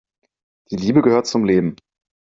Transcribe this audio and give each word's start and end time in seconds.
Die 0.71 0.77
Liebe 0.77 1.03
gehört 1.03 1.27
zum 1.27 1.45
Leben. 1.45 1.75